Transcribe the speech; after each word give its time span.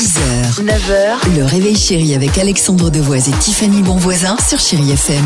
6h, 0.00 0.64
9h, 0.64 1.36
le 1.36 1.44
réveil 1.44 1.76
chéri 1.76 2.14
avec 2.14 2.38
Alexandre 2.38 2.88
Devoise 2.88 3.28
et 3.28 3.32
Tiffany 3.32 3.82
Bonvoisin 3.82 4.34
sur 4.38 4.58
Chéri 4.58 4.92
FM. 4.92 5.22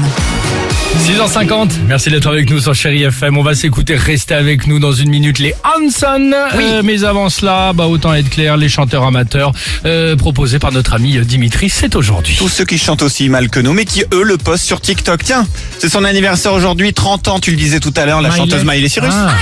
6h50, 1.07 1.71
merci 1.87 2.11
d'être 2.11 2.27
avec 2.27 2.51
nous 2.51 2.59
sur 2.59 2.75
Chéri 2.75 3.05
FM. 3.05 3.39
On 3.39 3.45
va 3.45 3.55
s'écouter, 3.55 3.95
restez 3.95 4.35
avec 4.35 4.67
nous 4.67 4.81
dans 4.81 4.91
une 4.91 5.11
minute 5.11 5.39
les 5.39 5.55
Hanson. 5.63 6.33
Euh, 6.57 6.83
mais 6.83 7.05
avant 7.05 7.29
cela, 7.29 7.73
bah, 7.73 7.87
autant 7.87 8.15
être 8.15 8.29
clair, 8.29 8.57
les 8.57 8.69
chanteurs 8.69 9.05
amateurs 9.05 9.53
euh, 9.85 10.17
proposés 10.17 10.59
par 10.59 10.73
notre 10.73 10.95
ami 10.95 11.21
Dimitri, 11.21 11.71
c'est 11.71 11.95
aujourd'hui. 11.95 12.35
Tous 12.37 12.49
ceux 12.49 12.65
qui 12.65 12.77
chantent 12.77 13.03
aussi 13.03 13.29
mal 13.29 13.51
que 13.51 13.61
nous, 13.61 13.75
mais 13.75 13.85
qui 13.85 14.03
eux 14.13 14.25
le 14.25 14.39
postent 14.39 14.65
sur 14.65 14.81
TikTok. 14.81 15.23
Tiens, 15.23 15.47
c'est 15.79 15.89
son 15.89 16.03
anniversaire 16.03 16.53
aujourd'hui, 16.53 16.93
30 16.93 17.29
ans, 17.29 17.39
tu 17.39 17.53
le 17.53 17.57
disais 17.57 17.79
tout 17.79 17.95
à 17.97 18.07
l'heure, 18.07 18.21
la 18.21 18.31
Miley. 18.31 18.41
chanteuse 18.41 18.65
Miley 18.65 18.89
Cyrus. 18.89 19.15
Ah. 19.15 19.37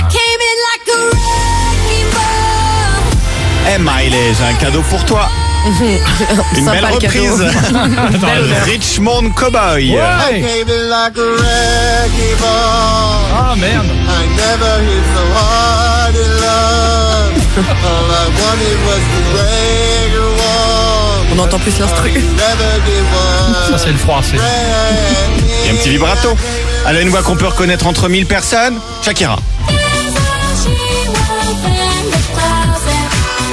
Eh 3.65 3.79
Miley, 3.79 4.33
j'ai 4.37 4.45
un 4.45 4.53
cadeau 4.55 4.81
pour 4.89 5.03
toi. 5.05 5.29
Une 6.57 6.65
belle 6.65 6.85
reprise. 6.85 7.41
Richmond 8.65 9.29
Cowboy. 9.31 9.91
Ouais. 9.91 9.99
A. 9.99 11.09
Ah 13.33 13.55
merde. 13.55 13.85
A. 15.35 16.03
On 21.35 21.39
entend 21.39 21.57
plus 21.59 21.79
l'instru. 21.79 22.11
Never 22.11 22.21
give 22.85 23.71
Ça 23.71 23.77
c'est 23.77 23.91
le 23.91 23.97
froid, 23.97 24.21
c'est. 24.21 24.37
Et 24.37 25.71
un 25.71 25.75
petit 25.75 25.89
vibrato. 25.89 26.35
Elle 26.87 26.97
a 26.97 27.01
une 27.01 27.09
voix 27.09 27.23
qu'on 27.23 27.35
peut 27.35 27.47
reconnaître 27.47 27.87
entre 27.87 28.09
1000 28.09 28.25
personnes. 28.25 28.79
Shakira. 29.03 29.37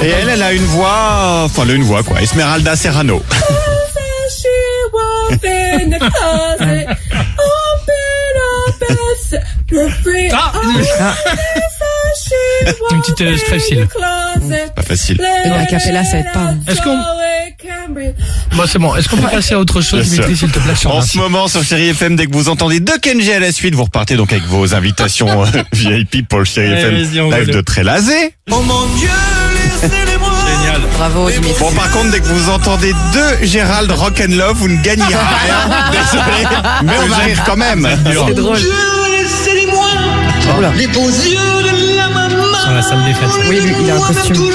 Et 0.03 0.07
elle, 0.09 0.29
elle 0.29 0.41
a 0.41 0.51
une 0.53 0.65
voix, 0.65 1.43
enfin, 1.45 1.63
elle 1.63 1.71
a 1.71 1.73
une 1.75 1.83
voix 1.83 2.03
quoi, 2.03 2.21
Esmeralda 2.21 2.75
Serrano. 2.75 3.21
Ah 10.33 10.51
Une 12.91 13.01
petite 13.01 13.21
euh, 13.21 13.37
strepsil. 13.37 13.87
Pas 14.75 14.81
facile. 14.81 15.21
Et 15.45 15.49
la 15.49 15.65
capella, 15.65 16.03
ça 16.03 16.19
aide 16.19 16.31
pas. 16.33 16.39
hein. 16.39 16.57
Est-ce 16.67 16.81
qu'on... 16.81 16.97
Bon 18.55 18.63
c'est 18.67 18.79
bon, 18.79 18.95
est-ce 18.95 19.07
qu'on 19.07 19.17
peut 19.17 19.27
passer 19.29 19.53
à 19.53 19.59
autre 19.59 19.81
chose 19.81 20.01
Bien 20.01 20.09
Dimitri 20.09 20.35
sûr. 20.35 20.47
s'il 20.47 20.51
te 20.55 20.59
plaît 20.59 20.75
sur 20.75 20.93
En 20.93 21.01
ce 21.01 21.17
moment 21.17 21.47
sur 21.47 21.63
Chéri 21.63 21.89
FM, 21.89 22.15
dès 22.15 22.25
que 22.27 22.33
vous 22.33 22.49
entendez 22.49 22.79
deux 22.79 22.97
Kenji 22.97 23.31
à 23.31 23.39
la 23.39 23.51
suite, 23.51 23.75
vous 23.75 23.83
repartez 23.83 24.15
donc 24.15 24.31
avec 24.31 24.43
vos 24.45 24.73
invitations 24.73 25.43
euh, 25.43 25.45
VIP 25.73 26.27
pour 26.27 26.39
le 26.39 26.45
Chéri 26.45 26.73
Allez, 26.73 27.03
vas-y, 27.03 27.17
FM 27.17 27.25
on 27.25 27.31
live 27.31 27.45
veut. 27.47 27.53
de 27.53 27.61
Trélazé. 27.61 28.33
Génial. 29.81 30.81
Bravo 30.97 31.29
Dimitri. 31.29 31.55
Bon, 31.59 31.71
par 31.71 31.89
contre, 31.91 32.11
dès 32.11 32.19
que 32.19 32.25
vous 32.27 32.49
entendez 32.49 32.93
deux 33.13 33.45
Gérald 33.45 33.91
Rock'n'Love, 33.91 34.57
vous 34.57 34.67
ne 34.67 34.81
gagnez 34.81 35.03
rien. 35.03 35.19
Désolé, 35.91 36.47
mais 36.83 36.93
on 37.03 37.07
va 37.07 37.15
rire 37.17 37.43
quand 37.45 37.57
même. 37.57 37.87
C'est 38.27 38.33
drôle. 38.33 38.57
Oula. 40.57 40.71
Les 40.75 40.87
beaux 40.87 41.07
yeux 41.07 41.37
de 41.37 41.95
la 41.95 42.09
maman 42.09 42.43
Dans 42.65 42.73
la 42.73 42.81
salle 42.81 43.03
des 43.05 43.13
fêtes. 43.13 43.29
Oui, 43.47 43.59
lui, 43.61 43.75
il 43.81 43.91
a 43.91 43.95
un 43.95 43.99
costume 43.99 44.49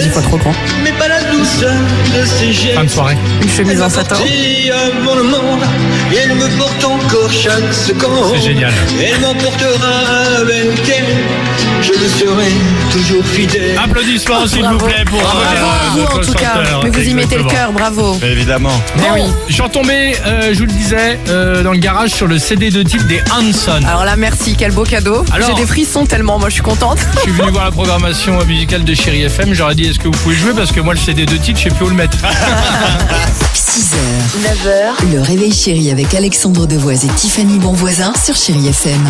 dix 0.00 0.08
fois 0.10 0.22
trop 0.22 0.36
grand. 0.36 0.52
Mais 0.82 0.92
pas 0.92 1.08
la 1.08 1.21
de 1.42 2.74
Fin 2.74 2.84
de 2.84 2.88
soirée. 2.88 3.16
Une 3.42 3.48
chemise 3.48 3.82
en 3.82 3.88
satin. 3.88 4.14
porté 4.14 4.70
avant 4.70 5.16
le 5.16 5.24
monde 5.24 5.62
Et 6.12 6.16
elle 6.16 6.34
me 6.34 6.48
porte 6.56 6.84
encore 6.84 7.32
chaque 7.32 7.72
seconde 7.72 8.32
C'est 8.34 8.42
génial. 8.42 8.72
Elle 9.00 9.20
m'emportera 9.20 10.38
avec 10.40 10.88
elle 10.88 11.16
Je 11.82 11.92
me 11.92 12.08
serai 12.08 12.52
toujours 12.92 13.24
fidèle 13.24 13.76
Applaudissements 13.82 14.46
s'il 14.46 14.64
vous 14.64 14.78
plaît 14.78 15.04
pour 15.04 15.18
Bravo 15.20 15.40
euh, 15.40 15.64
à 15.64 15.96
vous 15.96 16.18
en 16.18 16.20
tout 16.20 16.32
cas. 16.32 16.54
Mais 16.84 16.90
vous 16.90 17.08
y 17.08 17.14
mettez 17.14 17.38
le 17.38 17.44
cœur, 17.44 17.72
bravo. 17.72 18.16
Évidemment. 18.22 18.80
Eh 18.98 19.10
oui. 19.14 19.22
Je 19.48 19.54
suis 19.54 19.62
retombé, 19.62 20.14
euh, 20.24 20.50
je 20.52 20.58
vous 20.58 20.66
le 20.66 20.72
disais, 20.72 21.18
euh, 21.28 21.62
dans 21.62 21.72
le 21.72 21.78
garage 21.78 22.10
sur 22.10 22.26
le 22.28 22.38
CD 22.38 22.70
de 22.70 22.82
titre 22.82 23.06
des 23.06 23.20
Hanson. 23.32 23.80
Alors 23.86 24.04
là, 24.04 24.14
merci, 24.16 24.54
quel 24.56 24.70
beau 24.70 24.84
cadeau. 24.84 25.24
J'ai 25.46 25.54
des 25.54 25.66
frissons 25.66 26.06
tellement, 26.06 26.38
moi 26.38 26.48
je 26.50 26.54
suis 26.54 26.62
contente. 26.62 26.98
Je 27.16 27.20
suis 27.20 27.32
venu 27.32 27.50
voir 27.50 27.64
la 27.64 27.72
programmation 27.72 28.44
musicale 28.44 28.84
de 28.84 28.94
Chéri 28.94 29.22
FM. 29.22 29.54
J'aurais 29.54 29.74
dit 29.74 29.86
est-ce 29.86 29.98
que 29.98 30.04
vous 30.08 30.18
pouvez 30.22 30.36
jouer? 30.36 30.52
Parce 30.54 30.70
que 30.70 30.80
moi 30.80 30.94
le 30.94 31.00
CD 31.00 31.26
de 31.32 31.38
titre 31.38 31.58
je 31.58 31.64
sais 31.64 31.74
plus 31.74 31.86
où 31.86 31.88
le 31.88 31.94
mettre. 31.94 32.18
6h, 33.54 33.96
9h, 34.42 35.12
le 35.14 35.20
réveil 35.20 35.52
chéri 35.52 35.90
avec 35.90 36.14
Alexandre 36.14 36.66
Devoise 36.66 37.04
et 37.06 37.08
Tiffany 37.08 37.58
Bonvoisin 37.58 38.12
sur 38.22 38.36
Chéri 38.36 38.68
FM. 38.68 39.00